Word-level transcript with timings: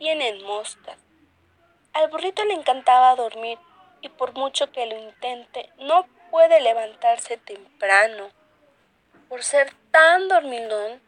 tienen 0.00 0.42
moscas. 0.44 0.96
Al 1.92 2.08
burrito 2.08 2.42
le 2.46 2.54
encantaba 2.54 3.14
dormir 3.16 3.58
y 4.00 4.08
por 4.08 4.32
mucho 4.32 4.72
que 4.72 4.86
lo 4.86 4.96
intente, 4.96 5.68
no 5.76 6.06
puede 6.30 6.58
levantarse 6.62 7.36
temprano. 7.36 8.30
Por 9.28 9.44
ser 9.44 9.74
tan 9.90 10.26
dormilón, 10.28 11.02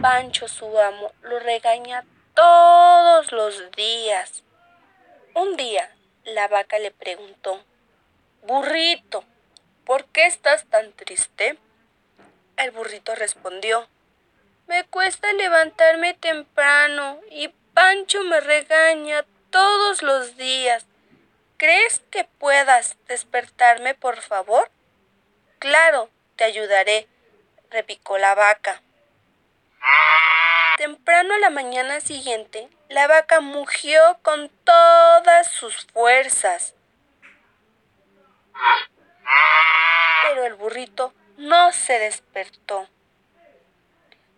Pancho, 0.00 0.48
su 0.48 0.78
amo, 0.78 1.12
lo 1.20 1.38
regaña 1.38 2.06
todos 2.34 3.30
los 3.30 3.70
días. 3.72 4.42
Un 5.34 5.58
día, 5.58 5.94
la 6.24 6.48
vaca 6.48 6.78
le 6.78 6.92
preguntó, 6.92 7.62
Burrito, 8.44 9.22
¿por 9.84 10.06
qué 10.06 10.24
estás 10.24 10.64
tan 10.64 10.92
triste? 10.92 11.58
El 12.56 12.70
burrito 12.70 13.14
respondió, 13.14 13.86
Me 14.66 14.84
cuesta 14.84 15.30
levantarme 15.34 16.14
temprano 16.14 17.18
y 17.30 17.50
Pancho 17.74 18.22
me 18.24 18.40
regaña 18.40 19.24
todos 19.50 20.02
los 20.02 20.36
días. 20.36 20.86
¿Crees 21.56 22.00
que 22.10 22.24
puedas 22.24 22.96
despertarme, 23.06 23.94
por 23.94 24.20
favor? 24.20 24.70
Claro, 25.58 26.10
te 26.36 26.44
ayudaré, 26.44 27.06
repicó 27.70 28.18
la 28.18 28.34
vaca. 28.34 28.82
Temprano 30.78 31.34
a 31.34 31.38
la 31.38 31.50
mañana 31.50 32.00
siguiente, 32.00 32.68
la 32.88 33.06
vaca 33.06 33.40
mugió 33.40 34.18
con 34.22 34.48
todas 34.64 35.48
sus 35.48 35.86
fuerzas. 35.92 36.74
Pero 40.22 40.44
el 40.46 40.54
burrito 40.54 41.12
no 41.36 41.72
se 41.72 41.98
despertó. 41.98 42.88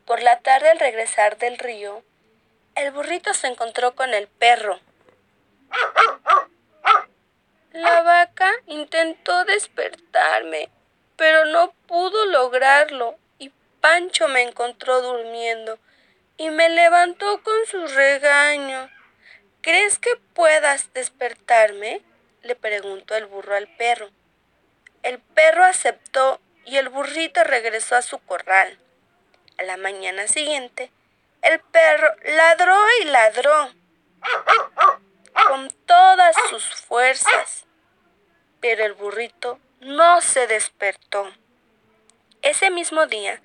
Por 0.04 0.20
la 0.20 0.40
tarde 0.40 0.70
al 0.70 0.80
regresar 0.80 1.38
del 1.38 1.58
río, 1.58 2.02
el 2.74 2.90
burrito 2.92 3.34
se 3.34 3.46
encontró 3.46 3.94
con 3.94 4.14
el 4.14 4.28
perro. 4.28 4.80
La 7.72 8.02
vaca 8.02 8.52
intentó 8.66 9.44
despertarme, 9.44 10.68
pero 11.16 11.44
no 11.46 11.72
pudo 11.86 12.26
lograrlo 12.26 13.16
y 13.38 13.50
Pancho 13.80 14.28
me 14.28 14.42
encontró 14.42 15.00
durmiendo 15.00 15.78
y 16.36 16.50
me 16.50 16.68
levantó 16.68 17.42
con 17.42 17.66
sus 17.66 17.94
regaños. 17.94 18.90
¿Crees 19.60 19.98
que 19.98 20.16
puedas 20.34 20.92
despertarme? 20.92 22.02
le 22.42 22.56
preguntó 22.56 23.14
el 23.14 23.26
burro 23.26 23.54
al 23.54 23.68
perro. 23.68 24.10
El 25.02 25.20
perro 25.20 25.64
aceptó 25.64 26.40
y 26.64 26.76
el 26.76 26.88
burrito 26.88 27.44
regresó 27.44 27.96
a 27.96 28.02
su 28.02 28.18
corral. 28.18 28.78
A 29.58 29.62
la 29.62 29.76
mañana 29.76 30.26
siguiente, 30.26 30.90
el 31.42 31.60
perro 31.60 32.08
ladró 32.24 32.76
y 33.00 33.04
ladró 33.06 33.70
con 35.48 35.68
todas 35.86 36.36
sus 36.48 36.64
fuerzas, 36.64 37.66
pero 38.60 38.84
el 38.84 38.94
burrito 38.94 39.58
no 39.80 40.20
se 40.20 40.46
despertó. 40.46 41.28
Ese 42.42 42.70
mismo 42.70 43.06
día, 43.06 43.42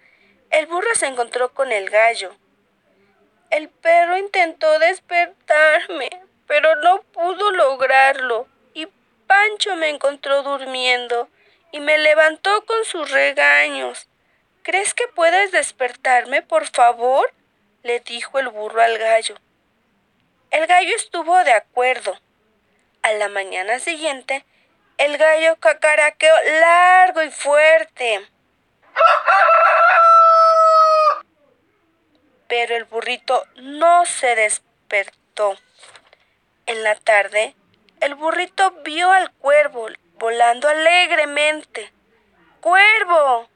el 0.51 0.67
burro 0.67 0.93
se 0.93 1.07
encontró 1.07 1.53
con 1.53 1.71
el 1.71 1.89
gallo. 1.89 2.35
El 3.49 3.69
perro 3.69 4.17
intentó 4.17 4.77
despertarme, 4.79 6.09
pero 6.45 6.75
no 6.77 7.01
pudo 7.01 7.51
lograrlo, 7.51 8.47
y 8.73 8.87
Pancho 9.25 9.75
me 9.75 9.89
encontró 9.89 10.43
durmiendo 10.43 11.29
y 11.71 11.79
me 11.79 11.97
levantó 11.97 12.65
con 12.65 12.85
sus 12.85 13.09
regaños. 13.09 14.07
¿Crees 14.63 14.93
que 14.93 15.07
puedes 15.07 15.51
despertarme, 15.51 16.41
por 16.41 16.67
favor? 16.67 17.31
Le 17.83 17.99
dijo 17.99 18.39
el 18.39 18.49
burro 18.49 18.81
al 18.81 18.97
gallo. 18.97 19.35
El 20.51 20.67
gallo 20.67 20.95
estuvo 20.95 21.43
de 21.43 21.53
acuerdo. 21.53 22.17
A 23.01 23.11
la 23.13 23.29
mañana 23.29 23.79
siguiente, 23.79 24.45
el 24.97 25.17
gallo 25.17 25.55
cacaraqueó 25.59 26.33
largo 26.59 27.21
y 27.23 27.31
fuerte. 27.31 28.27
Pero 32.47 32.75
el 32.75 32.85
burrito 32.85 33.45
no 33.55 34.05
se 34.05 34.35
despertó. 34.35 35.57
En 36.65 36.83
la 36.83 36.95
tarde, 36.95 37.55
el 37.99 38.15
burrito 38.15 38.71
vio 38.83 39.11
al 39.11 39.31
cuervo 39.33 39.87
volando 40.17 40.67
alegremente. 40.67 41.91
¡Cuervo! 42.61 43.49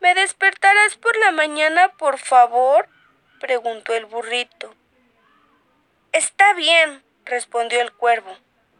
¿Me 0.00 0.14
despertarás 0.14 0.96
por 0.96 1.16
la 1.16 1.30
mañana, 1.30 1.88
por 1.96 2.18
favor? 2.18 2.88
Preguntó 3.40 3.94
el 3.94 4.04
burrito. 4.04 4.72
Está 6.12 6.54
bien, 6.54 7.02
respondió 7.24 7.80
el 7.80 7.92
cuervo. 7.92 8.36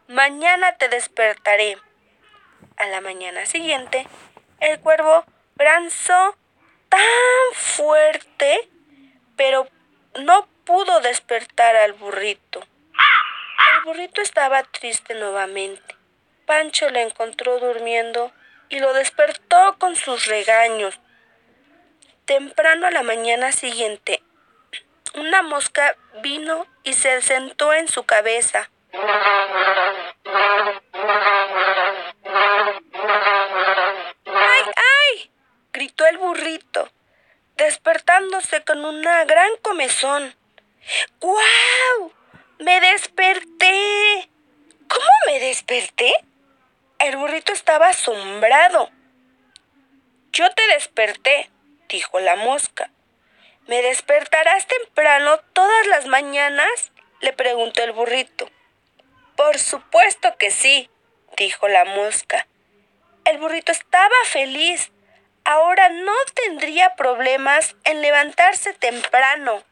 Mañana 0.07 0.77
te 0.77 0.87
despertaré. 0.87 1.77
A 2.77 2.85
la 2.87 3.01
mañana 3.01 3.45
siguiente, 3.45 4.07
el 4.59 4.79
cuervo 4.79 5.25
granzó 5.55 6.35
tan 6.89 7.01
fuerte, 7.53 8.69
pero 9.35 9.67
no 10.19 10.47
pudo 10.65 11.01
despertar 11.01 11.75
al 11.75 11.93
burrito. 11.93 12.61
El 12.61 13.83
burrito 13.85 14.21
estaba 14.21 14.63
triste 14.63 15.15
nuevamente. 15.15 15.95
Pancho 16.45 16.89
le 16.89 17.01
encontró 17.01 17.59
durmiendo 17.59 18.31
y 18.69 18.79
lo 18.79 18.93
despertó 18.93 19.77
con 19.79 19.95
sus 19.95 20.25
regaños. 20.25 20.99
Temprano 22.25 22.87
a 22.87 22.91
la 22.91 23.03
mañana 23.03 23.51
siguiente, 23.51 24.21
una 25.15 25.41
mosca 25.41 25.95
vino 26.21 26.65
y 26.83 26.93
se 26.93 27.21
sentó 27.21 27.73
en 27.73 27.87
su 27.87 28.03
cabeza. 28.03 28.69
¡Ay, 34.25 34.63
ay! 34.75 35.31
gritó 35.73 36.05
el 36.07 36.17
burrito, 36.17 36.89
despertándose 37.57 38.63
con 38.63 38.83
una 38.85 39.25
gran 39.25 39.51
comezón. 39.61 40.35
¡Guau! 41.19 42.13
¡Me 42.59 42.79
desperté! 42.79 44.29
¿Cómo 44.87 45.09
me 45.27 45.39
desperté? 45.39 46.13
El 46.99 47.17
burrito 47.17 47.53
estaba 47.53 47.89
asombrado. 47.89 48.89
Yo 50.33 50.49
te 50.53 50.67
desperté, 50.67 51.49
dijo 51.89 52.19
la 52.19 52.35
mosca. 52.35 52.91
¿Me 53.67 53.81
despertarás 53.81 54.67
temprano 54.67 55.39
todas 55.53 55.87
las 55.87 56.07
mañanas? 56.07 56.91
le 57.21 57.33
preguntó 57.33 57.83
el 57.83 57.91
burrito. 57.91 58.49
Por 59.35 59.59
supuesto 59.59 60.35
que 60.37 60.51
sí, 60.51 60.89
dijo 61.37 61.67
la 61.67 61.85
mosca. 61.85 62.47
El 63.25 63.37
burrito 63.37 63.71
estaba 63.71 64.15
feliz. 64.25 64.91
Ahora 65.43 65.89
no 65.89 66.13
tendría 66.33 66.95
problemas 66.95 67.75
en 67.83 68.01
levantarse 68.01 68.73
temprano. 68.73 69.63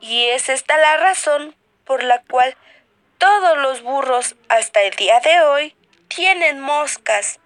Y 0.00 0.26
es 0.28 0.48
esta 0.48 0.76
la 0.78 0.96
razón 0.96 1.54
por 1.84 2.02
la 2.02 2.22
cual 2.22 2.56
todos 3.18 3.58
los 3.58 3.82
burros 3.82 4.34
hasta 4.48 4.82
el 4.82 4.94
día 4.96 5.20
de 5.20 5.40
hoy 5.42 5.76
tienen 6.08 6.60
moscas. 6.60 7.38